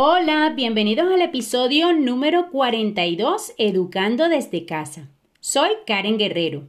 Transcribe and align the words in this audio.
Hola, 0.00 0.52
bienvenidos 0.54 1.12
al 1.12 1.22
episodio 1.22 1.92
número 1.92 2.52
42, 2.52 3.54
Educando 3.58 4.28
desde 4.28 4.64
casa. 4.64 5.10
Soy 5.40 5.70
Karen 5.88 6.18
Guerrero. 6.18 6.68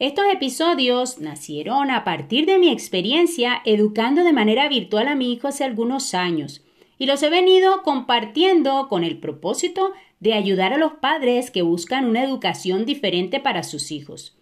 Estos 0.00 0.24
episodios 0.32 1.20
nacieron 1.20 1.92
a 1.92 2.02
partir 2.02 2.46
de 2.46 2.58
mi 2.58 2.72
experiencia 2.72 3.62
educando 3.64 4.24
de 4.24 4.32
manera 4.32 4.68
virtual 4.68 5.06
a 5.06 5.14
mi 5.14 5.32
hijo 5.32 5.46
hace 5.46 5.62
algunos 5.62 6.14
años 6.14 6.64
y 6.98 7.06
los 7.06 7.22
he 7.22 7.30
venido 7.30 7.84
compartiendo 7.84 8.88
con 8.88 9.04
el 9.04 9.20
propósito 9.20 9.92
de 10.18 10.34
ayudar 10.34 10.72
a 10.72 10.78
los 10.78 10.94
padres 10.94 11.52
que 11.52 11.62
buscan 11.62 12.06
una 12.06 12.24
educación 12.24 12.86
diferente 12.86 13.38
para 13.38 13.62
sus 13.62 13.92
hijos. 13.92 14.36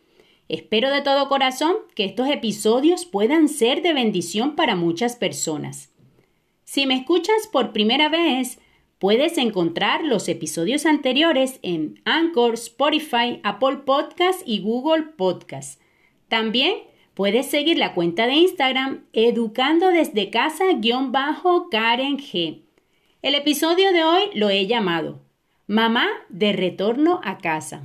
Espero 0.48 0.88
de 0.88 1.02
todo 1.02 1.28
corazón 1.28 1.77
que 1.95 2.06
estos 2.06 2.30
episodios 2.30 3.05
puedan 3.05 3.51
ser 3.51 3.83
de 3.83 3.92
bendición 3.92 4.56
para 4.56 4.74
muchas 4.74 5.16
personas. 5.16 5.91
Si 6.72 6.86
me 6.86 6.94
escuchas 6.94 7.48
por 7.52 7.74
primera 7.74 8.08
vez, 8.08 8.58
puedes 8.98 9.36
encontrar 9.36 10.04
los 10.04 10.26
episodios 10.26 10.86
anteriores 10.86 11.60
en 11.60 12.00
Anchor, 12.06 12.54
Spotify, 12.54 13.40
Apple 13.42 13.80
Podcast 13.84 14.40
y 14.46 14.62
Google 14.62 15.02
Podcast. 15.02 15.82
También 16.28 16.76
puedes 17.12 17.45
seguir 17.45 17.76
la 17.76 17.92
cuenta 17.92 18.26
de 18.26 18.36
Instagram 18.36 19.04
educando 19.12 19.88
desde 19.88 20.30
casa-karen 20.30 22.16
G. 22.16 22.62
El 23.20 23.34
episodio 23.34 23.92
de 23.92 24.04
hoy 24.04 24.23
lo 24.32 24.48
he 24.48 24.66
llamado 24.66 25.20
Mamá 25.66 26.09
de 26.30 26.54
retorno 26.54 27.20
a 27.23 27.36
casa. 27.36 27.82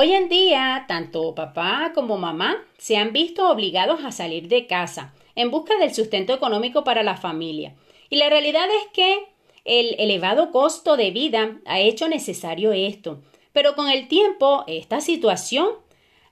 Hoy 0.00 0.12
en 0.12 0.28
día, 0.28 0.84
tanto 0.86 1.34
papá 1.34 1.90
como 1.92 2.18
mamá 2.18 2.64
se 2.76 2.96
han 2.96 3.12
visto 3.12 3.50
obligados 3.50 4.04
a 4.04 4.12
salir 4.12 4.46
de 4.46 4.68
casa 4.68 5.12
en 5.34 5.50
busca 5.50 5.76
del 5.76 5.92
sustento 5.92 6.32
económico 6.32 6.84
para 6.84 7.02
la 7.02 7.16
familia. 7.16 7.74
Y 8.08 8.18
la 8.18 8.30
realidad 8.30 8.68
es 8.80 8.92
que 8.92 9.26
el 9.64 9.96
elevado 9.98 10.52
costo 10.52 10.96
de 10.96 11.10
vida 11.10 11.58
ha 11.64 11.80
hecho 11.80 12.06
necesario 12.06 12.70
esto. 12.70 13.22
Pero 13.52 13.74
con 13.74 13.88
el 13.88 14.06
tiempo, 14.06 14.62
esta 14.68 15.00
situación 15.00 15.70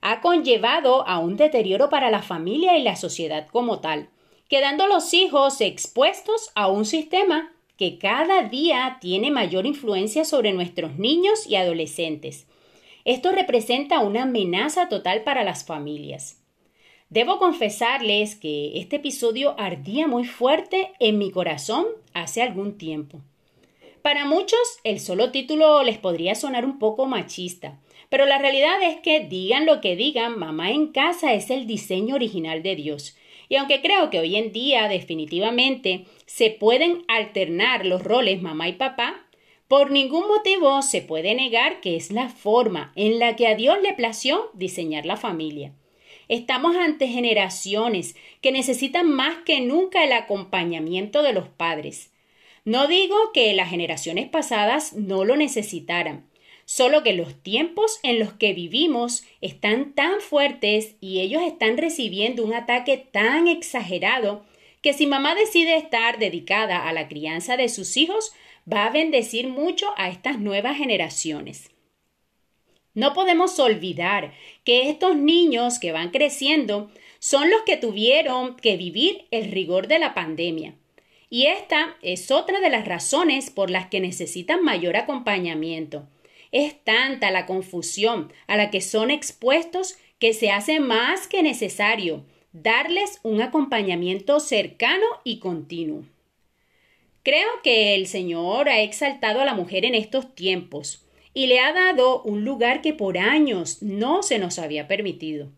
ha 0.01 0.21
conllevado 0.21 1.05
a 1.09 1.19
un 1.19 1.37
deterioro 1.37 1.89
para 1.89 2.09
la 2.09 2.23
familia 2.23 2.79
y 2.79 2.85
la 2.85 2.95
sociedad 2.95 3.49
como 3.49 3.81
tal, 3.81 4.11
quedando 4.49 4.87
los 4.87 5.13
hijos 5.13 5.61
expuestos 5.61 6.53
a 6.55 6.69
un 6.69 6.85
sistema 6.85 7.53
que 7.77 7.99
cada 7.99 8.43
día 8.43 8.99
tiene 9.01 9.33
mayor 9.33 9.67
influencia 9.67 10.25
sobre 10.25 10.53
nuestros 10.53 11.01
niños 11.01 11.49
y 11.49 11.57
adolescentes 11.57 12.47
esto 13.07 13.31
representa 13.31 14.01
una 14.01 14.25
amenaza 14.25 14.89
total 14.89 15.23
para 15.23 15.45
las 15.45 15.65
familias. 15.65 16.43
Debo 17.09 17.39
confesarles 17.39 18.35
que 18.35 18.79
este 18.81 18.97
episodio 18.97 19.55
ardía 19.59 20.09
muy 20.09 20.25
fuerte 20.25 20.93
en 20.99 21.17
mi 21.17 21.31
corazón 21.31 21.87
hace 22.15 22.43
algún 22.43 22.77
tiempo. 22.77 23.21
Para 24.03 24.25
muchos 24.25 24.59
el 24.83 24.99
solo 24.99 25.31
título 25.31 25.85
les 25.85 25.99
podría 25.99 26.35
sonar 26.35 26.65
un 26.65 26.81
poco 26.81 27.07
machista, 27.07 27.79
pero 28.09 28.27
la 28.27 28.39
realidad 28.39 28.83
es 28.83 28.97
que 28.97 29.21
digan 29.21 29.67
lo 29.67 29.81
que 29.81 29.95
digan, 29.95 30.37
mamá 30.37 30.73
en 30.73 30.89
casa 30.89 31.33
es 31.33 31.51
el 31.51 31.69
diseño 31.69 32.17
original 32.17 32.65
de 32.65 32.75
Dios. 32.75 33.17
Y 33.49 33.55
aunque 33.55 33.83
creo 33.83 34.11
que 34.11 34.19
hoy 34.19 34.35
en 34.35 34.51
día 34.51 34.89
definitivamente 34.89 36.07
se 36.27 36.51
pueden 36.51 37.05
alternar 37.07 37.87
los 37.87 38.03
roles 38.03 38.43
mamá 38.43 38.69
y 38.69 38.73
papá, 38.73 39.26
por 39.69 39.91
ningún 39.91 40.29
motivo 40.29 40.81
se 40.83 41.03
puede 41.03 41.35
negar 41.35 41.81
que 41.81 41.97
es 41.97 42.11
la 42.11 42.29
forma 42.29 42.93
en 42.95 43.19
la 43.19 43.37
que 43.37 43.49
a 43.49 43.55
Dios 43.55 43.79
le 43.83 43.95
plació 43.95 44.51
diseñar 44.55 45.07
la 45.07 45.17
familia. 45.17 45.73
Estamos 46.29 46.77
ante 46.77 47.09
generaciones 47.09 48.17
que 48.41 48.53
necesitan 48.53 49.11
más 49.11 49.39
que 49.45 49.61
nunca 49.61 50.05
el 50.05 50.13
acompañamiento 50.13 51.23
de 51.23 51.33
los 51.33 51.49
padres. 51.49 52.13
No 52.65 52.89
digo 52.89 53.17
que 53.33 53.53
las 53.55 53.71
generaciones 53.71 54.29
pasadas 54.29 54.93
no 54.93 55.25
lo 55.25 55.37
necesitaran, 55.37 56.29
solo 56.65 57.05
que 57.05 57.13
los 57.13 57.41
tiempos 57.43 58.01
en 58.03 58.19
los 58.19 58.33
que 58.33 58.53
vivimos 58.55 59.25
están 59.41 59.95
tan 59.95 60.21
fuertes 60.21 60.97
y 61.01 61.21
ellos 61.21 61.43
están 61.43 61.77
recibiendo 61.77 62.45
un 62.45 62.55
ataque 62.55 62.97
tan 62.97 63.47
exagerado 63.47 64.45
que 64.83 64.93
si 64.93 65.07
mamá 65.07 65.35
decide 65.35 65.77
estar 65.77 66.19
dedicada 66.19 66.89
a 66.89 66.93
la 66.93 67.09
crianza 67.09 67.57
de 67.57 67.69
sus 67.69 67.97
hijos, 67.97 68.33
va 68.71 68.87
a 68.87 68.91
bendecir 68.91 69.49
mucho 69.49 69.87
a 69.97 70.09
estas 70.09 70.39
nuevas 70.39 70.77
generaciones. 70.77 71.71
No 72.95 73.13
podemos 73.13 73.59
olvidar 73.59 74.33
que 74.65 74.89
estos 74.89 75.17
niños 75.17 75.79
que 75.79 75.93
van 75.93 76.11
creciendo 76.11 76.91
son 77.19 77.51
los 77.51 77.63
que 77.63 77.77
tuvieron 77.77 78.57
que 78.57 78.77
vivir 78.77 79.27
el 79.31 79.51
rigor 79.51 79.87
de 79.87 79.99
la 79.99 80.15
pandemia. 80.15 80.75
Y 81.29 81.47
esta 81.47 81.97
es 82.03 82.31
otra 82.31 82.61
de 82.61 82.71
las 82.71 82.87
razones 82.87 83.51
por 83.51 83.71
las 83.71 83.89
que 83.89 84.01
necesitan 84.01 84.63
mayor 84.63 84.97
acompañamiento. 84.97 86.07
Es 86.53 86.83
tanta 86.85 87.31
la 87.31 87.45
confusión 87.45 88.33
a 88.47 88.57
la 88.57 88.71
que 88.71 88.81
son 88.81 89.11
expuestos 89.11 89.99
que 90.19 90.33
se 90.33 90.51
hace 90.51 90.81
más 90.81 91.27
que 91.27 91.43
necesario 91.43 92.25
darles 92.53 93.21
un 93.23 93.43
acompañamiento 93.43 94.41
cercano 94.41 95.05
y 95.25 95.41
continuo. 95.41 96.05
Creo 97.27 97.49
que 97.65 97.97
el 97.97 98.07
Señor 98.07 98.69
ha 98.69 98.83
exaltado 98.83 99.41
a 99.41 99.45
la 99.45 99.55
mujer 99.55 99.85
en 99.85 99.97
estos 99.97 100.33
tiempos 100.37 101.05
y 101.35 101.49
le 101.49 101.59
ha 101.59 101.73
dado 101.73 102.23
un 102.23 102.45
lugar 102.45 102.83
que 102.83 102.93
por 102.93 103.19
años 103.19 103.83
no 103.83 104.23
se 104.23 104.39
nos 104.39 104.61
había 104.61 104.87
permitido. 104.87 105.51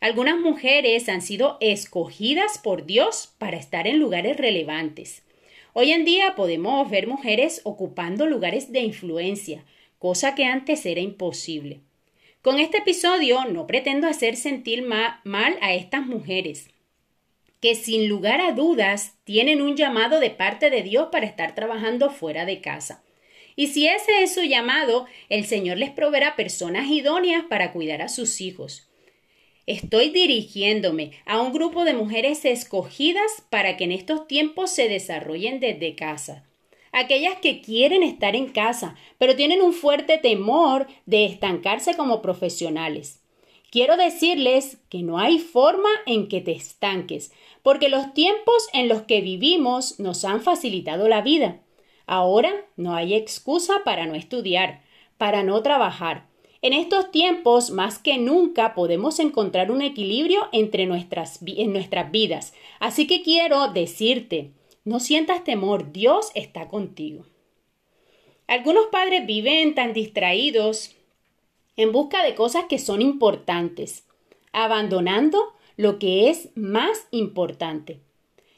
Algunas 0.00 0.40
mujeres 0.40 1.10
han 1.10 1.20
sido 1.20 1.58
escogidas 1.60 2.56
por 2.56 2.86
Dios 2.86 3.34
para 3.36 3.58
estar 3.58 3.86
en 3.86 3.98
lugares 3.98 4.38
relevantes. 4.38 5.22
Hoy 5.74 5.90
en 5.90 6.06
día 6.06 6.34
podemos 6.36 6.88
ver 6.88 7.06
mujeres 7.06 7.60
ocupando 7.64 8.24
lugares 8.24 8.72
de 8.72 8.80
influencia, 8.80 9.62
cosa 9.98 10.34
que 10.34 10.46
antes 10.46 10.86
era 10.86 11.02
imposible. 11.02 11.80
Con 12.40 12.58
este 12.58 12.78
episodio 12.78 13.44
no 13.44 13.66
pretendo 13.66 14.08
hacer 14.08 14.36
sentir 14.36 14.82
mal 14.84 15.58
a 15.60 15.74
estas 15.74 16.06
mujeres 16.06 16.70
que 17.60 17.74
sin 17.74 18.08
lugar 18.08 18.40
a 18.40 18.52
dudas 18.52 19.18
tienen 19.24 19.60
un 19.60 19.76
llamado 19.76 20.18
de 20.20 20.30
parte 20.30 20.70
de 20.70 20.82
Dios 20.82 21.08
para 21.12 21.26
estar 21.26 21.54
trabajando 21.54 22.10
fuera 22.10 22.44
de 22.46 22.60
casa. 22.60 23.04
Y 23.56 23.68
si 23.68 23.86
ese 23.86 24.22
es 24.22 24.34
su 24.34 24.42
llamado, 24.42 25.06
el 25.28 25.44
Señor 25.44 25.76
les 25.76 25.90
proveerá 25.90 26.36
personas 26.36 26.88
idóneas 26.88 27.44
para 27.48 27.72
cuidar 27.72 28.00
a 28.00 28.08
sus 28.08 28.40
hijos. 28.40 28.88
Estoy 29.66 30.10
dirigiéndome 30.10 31.12
a 31.26 31.40
un 31.40 31.52
grupo 31.52 31.84
de 31.84 31.94
mujeres 31.94 32.44
escogidas 32.44 33.44
para 33.50 33.76
que 33.76 33.84
en 33.84 33.92
estos 33.92 34.26
tiempos 34.26 34.70
se 34.70 34.88
desarrollen 34.88 35.60
desde 35.60 35.94
casa. 35.94 36.46
Aquellas 36.92 37.36
que 37.36 37.60
quieren 37.60 38.02
estar 38.02 38.34
en 38.34 38.48
casa, 38.48 38.96
pero 39.18 39.36
tienen 39.36 39.62
un 39.62 39.72
fuerte 39.72 40.18
temor 40.18 40.88
de 41.06 41.26
estancarse 41.26 41.94
como 41.94 42.20
profesionales. 42.20 43.19
Quiero 43.70 43.96
decirles 43.96 44.78
que 44.88 45.02
no 45.02 45.18
hay 45.18 45.38
forma 45.38 45.88
en 46.04 46.28
que 46.28 46.40
te 46.40 46.50
estanques, 46.50 47.32
porque 47.62 47.88
los 47.88 48.12
tiempos 48.14 48.68
en 48.72 48.88
los 48.88 49.02
que 49.02 49.20
vivimos 49.20 50.00
nos 50.00 50.24
han 50.24 50.40
facilitado 50.40 51.08
la 51.08 51.22
vida. 51.22 51.60
Ahora 52.06 52.66
no 52.76 52.96
hay 52.96 53.14
excusa 53.14 53.82
para 53.84 54.06
no 54.06 54.16
estudiar, 54.16 54.82
para 55.18 55.44
no 55.44 55.62
trabajar. 55.62 56.28
En 56.62 56.72
estos 56.72 57.12
tiempos, 57.12 57.70
más 57.70 58.00
que 58.00 58.18
nunca, 58.18 58.74
podemos 58.74 59.20
encontrar 59.20 59.70
un 59.70 59.82
equilibrio 59.82 60.48
entre 60.50 60.86
nuestras, 60.86 61.38
en 61.46 61.72
nuestras 61.72 62.10
vidas. 62.10 62.52
Así 62.80 63.06
que 63.06 63.22
quiero 63.22 63.68
decirte, 63.68 64.50
no 64.84 64.98
sientas 64.98 65.44
temor, 65.44 65.92
Dios 65.92 66.32
está 66.34 66.68
contigo. 66.68 67.24
Algunos 68.48 68.86
padres 68.86 69.24
viven 69.26 69.76
tan 69.76 69.92
distraídos 69.92 70.96
en 71.80 71.92
busca 71.92 72.22
de 72.22 72.34
cosas 72.34 72.66
que 72.68 72.78
son 72.78 73.00
importantes, 73.00 74.04
abandonando 74.52 75.54
lo 75.76 75.98
que 75.98 76.28
es 76.28 76.50
más 76.54 77.06
importante. 77.10 78.00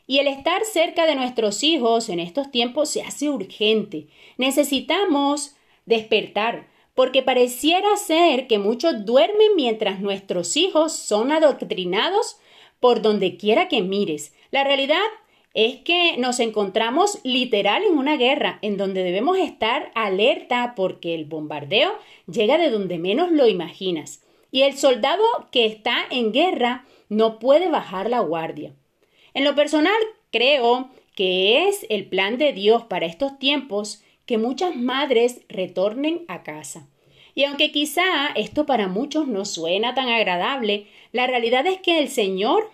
Y 0.08 0.19
el 0.19 0.26
estar 0.26 0.64
cerca 0.64 1.06
de 1.06 1.14
nuestros 1.14 1.62
hijos 1.62 2.08
en 2.08 2.19
estos 2.19 2.50
tiempos 2.50 2.88
se 2.88 3.02
hace 3.02 3.30
urgente. 3.30 4.08
Necesitamos 4.38 5.54
despertar, 5.86 6.69
porque 6.94 7.22
pareciera 7.22 7.96
ser 7.96 8.48
que 8.48 8.58
muchos 8.58 9.06
duermen 9.06 9.54
mientras 9.54 10.00
nuestros 10.00 10.56
hijos 10.56 10.92
son 10.92 11.30
adoctrinados 11.30 12.38
por 12.80 13.02
donde 13.02 13.36
quiera 13.36 13.68
que 13.68 13.82
mires. 13.82 14.34
La 14.50 14.64
realidad 14.64 14.98
es 15.54 15.76
que 15.76 16.16
nos 16.19 16.40
encontramos 16.40 17.19
literal 17.25 17.82
en 17.84 17.99
una 17.99 18.16
guerra 18.16 18.58
en 18.62 18.76
donde 18.76 19.02
debemos 19.02 19.38
estar 19.38 19.90
alerta 19.94 20.75
porque 20.75 21.14
el 21.14 21.26
bombardeo 21.26 21.93
llega 22.26 22.58
de 22.58 22.70
donde 22.70 22.99
menos 22.99 23.31
lo 23.31 23.46
imaginas. 23.49 24.22
Y 24.50 24.62
el 24.62 24.76
soldado 24.76 25.25
que 25.50 25.66
está 25.66 25.96
en 26.10 26.32
guerra 26.32 26.84
no 27.08 27.38
puede 27.38 27.69
bajar 27.69 28.08
la 28.08 28.20
guardia. 28.20 28.75
En 29.34 29.44
lo 29.44 29.54
personal, 29.54 29.96
creo 30.31 30.90
que 31.14 31.69
es 31.69 31.87
el 31.90 32.06
plan 32.06 32.38
de 32.38 32.52
Dios 32.52 32.84
para 32.84 33.06
estos 33.06 33.38
tiempos 33.38 34.02
que 34.26 34.38
muchas 34.38 34.76
madres 34.76 35.43
retornen 35.49 36.25
a 36.28 36.43
casa. 36.43 36.88
Y 37.34 37.44
aunque 37.44 37.72
quizá 37.72 38.28
esto 38.34 38.66
para 38.66 38.88
muchos 38.88 39.26
no 39.26 39.44
suena 39.44 39.94
tan 39.94 40.08
agradable, 40.08 40.87
la 41.12 41.26
realidad 41.26 41.66
es 41.66 41.81
que 41.81 41.99
el 41.99 42.08
Señor 42.08 42.70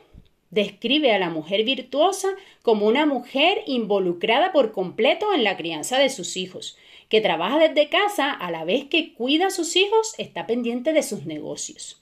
describe 0.51 1.13
a 1.13 1.19
la 1.19 1.31
mujer 1.31 1.65
virtuosa 1.65 2.29
como 2.63 2.87
una 2.87 3.07
mujer 3.07 3.63
involucrada 3.67 4.53
por 4.53 4.73
completo 4.73 5.33
en 5.35 5.45
la 5.45 5.57
crianza 5.57 5.99
de 5.99 6.09
sus 6.09 6.37
hijos, 6.37 6.77
que 7.09 7.21
trabaja 7.21 7.59
desde 7.59 7.89
casa 7.89 8.33
a 8.33 8.51
la 8.51 8.65
vez 8.65 8.87
que 8.87 9.15
cuida 9.15 9.47
a 9.47 9.51
sus 9.51 9.77
hijos, 9.77 10.15
está 10.19 10.47
pendiente 10.47 10.93
de 10.93 11.03
sus 11.03 11.27
negocios. 11.27 12.01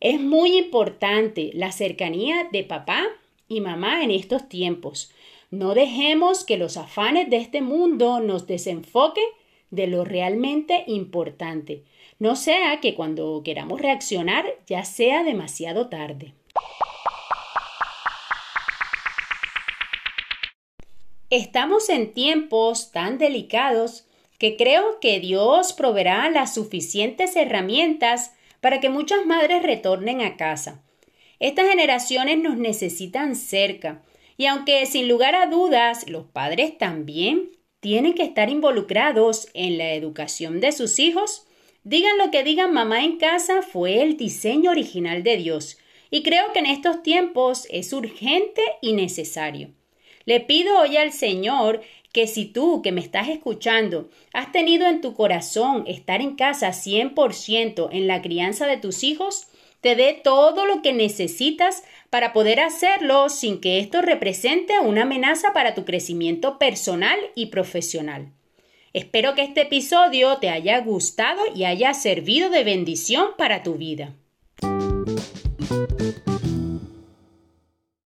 Es 0.00 0.20
muy 0.20 0.56
importante 0.56 1.50
la 1.54 1.72
cercanía 1.72 2.48
de 2.52 2.64
papá 2.64 3.04
y 3.48 3.60
mamá 3.60 4.04
en 4.04 4.10
estos 4.10 4.48
tiempos. 4.48 5.12
No 5.50 5.74
dejemos 5.74 6.44
que 6.44 6.56
los 6.56 6.76
afanes 6.76 7.30
de 7.30 7.36
este 7.36 7.62
mundo 7.62 8.20
nos 8.20 8.46
desenfoquen 8.46 9.24
de 9.70 9.86
lo 9.86 10.04
realmente 10.04 10.84
importante. 10.86 11.84
No 12.18 12.36
sea 12.36 12.80
que 12.80 12.94
cuando 12.94 13.42
queramos 13.44 13.80
reaccionar 13.80 14.44
ya 14.66 14.84
sea 14.84 15.24
demasiado 15.24 15.88
tarde. 15.88 16.32
Estamos 21.36 21.88
en 21.88 22.12
tiempos 22.12 22.92
tan 22.92 23.18
delicados 23.18 24.06
que 24.38 24.56
creo 24.56 25.00
que 25.00 25.18
Dios 25.18 25.72
proveerá 25.72 26.30
las 26.30 26.54
suficientes 26.54 27.34
herramientas 27.34 28.36
para 28.60 28.78
que 28.78 28.88
muchas 28.88 29.26
madres 29.26 29.64
retornen 29.64 30.20
a 30.20 30.36
casa. 30.36 30.84
Estas 31.40 31.68
generaciones 31.68 32.38
nos 32.38 32.56
necesitan 32.56 33.34
cerca, 33.34 34.00
y 34.36 34.46
aunque 34.46 34.86
sin 34.86 35.08
lugar 35.08 35.34
a 35.34 35.48
dudas 35.48 36.08
los 36.08 36.24
padres 36.24 36.78
también 36.78 37.50
tienen 37.80 38.14
que 38.14 38.22
estar 38.22 38.48
involucrados 38.48 39.48
en 39.54 39.76
la 39.76 39.92
educación 39.94 40.60
de 40.60 40.70
sus 40.70 41.00
hijos, 41.00 41.48
digan 41.82 42.16
lo 42.16 42.30
que 42.30 42.44
digan 42.44 42.72
mamá 42.72 43.02
en 43.02 43.18
casa 43.18 43.62
fue 43.62 44.02
el 44.02 44.16
diseño 44.16 44.70
original 44.70 45.24
de 45.24 45.36
Dios, 45.36 45.78
y 46.12 46.22
creo 46.22 46.52
que 46.52 46.60
en 46.60 46.66
estos 46.66 47.02
tiempos 47.02 47.66
es 47.70 47.92
urgente 47.92 48.62
y 48.80 48.92
necesario. 48.92 49.72
Le 50.26 50.40
pido 50.40 50.78
hoy 50.78 50.96
al 50.96 51.12
Señor 51.12 51.82
que 52.12 52.26
si 52.26 52.46
tú 52.46 52.80
que 52.80 52.92
me 52.92 53.00
estás 53.00 53.28
escuchando 53.28 54.08
has 54.32 54.52
tenido 54.52 54.86
en 54.86 55.00
tu 55.00 55.14
corazón 55.14 55.84
estar 55.86 56.20
en 56.20 56.36
casa 56.36 56.68
100% 56.68 57.88
en 57.92 58.06
la 58.06 58.22
crianza 58.22 58.66
de 58.66 58.76
tus 58.76 59.02
hijos, 59.02 59.48
te 59.80 59.96
dé 59.96 60.18
todo 60.24 60.64
lo 60.64 60.80
que 60.80 60.94
necesitas 60.94 61.82
para 62.08 62.32
poder 62.32 62.60
hacerlo 62.60 63.28
sin 63.28 63.60
que 63.60 63.80
esto 63.80 64.00
represente 64.00 64.78
una 64.80 65.02
amenaza 65.02 65.52
para 65.52 65.74
tu 65.74 65.84
crecimiento 65.84 66.58
personal 66.58 67.18
y 67.34 67.46
profesional. 67.46 68.32
Espero 68.94 69.34
que 69.34 69.42
este 69.42 69.62
episodio 69.62 70.38
te 70.38 70.48
haya 70.48 70.78
gustado 70.80 71.42
y 71.54 71.64
haya 71.64 71.92
servido 71.92 72.48
de 72.48 72.64
bendición 72.64 73.30
para 73.36 73.62
tu 73.62 73.74
vida. 73.74 74.14